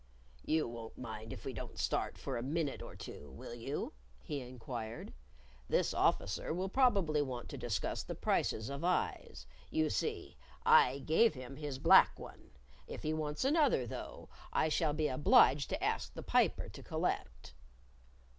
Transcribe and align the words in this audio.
"You 0.43 0.67
won't 0.67 0.97
mind 0.97 1.31
if 1.31 1.45
we 1.45 1.53
don't 1.53 1.77
start 1.77 2.17
for 2.17 2.35
a 2.35 2.41
minute 2.41 2.81
or 2.81 2.95
two, 2.95 3.29
will 3.29 3.53
you?" 3.53 3.93
he 4.23 4.41
inquired. 4.41 5.13
"This 5.69 5.93
Officer 5.93 6.55
will 6.55 6.69
probably 6.69 7.21
want 7.21 7.49
to 7.49 7.57
discuss 7.59 8.01
the 8.01 8.15
prices 8.15 8.67
of 8.71 8.83
eyes. 8.83 9.45
You 9.69 9.91
see, 9.91 10.37
I 10.65 11.03
gave 11.05 11.35
him 11.35 11.55
his 11.55 11.77
black 11.77 12.17
one. 12.17 12.49
If 12.87 13.03
he 13.03 13.13
wants 13.13 13.45
another, 13.45 13.85
though, 13.85 14.27
I 14.51 14.69
shall 14.69 14.93
be 14.93 15.07
obliged 15.07 15.69
to 15.69 15.83
ask 15.83 16.11
the 16.15 16.23
Piper 16.23 16.67
to 16.67 16.81
collect." 16.81 17.53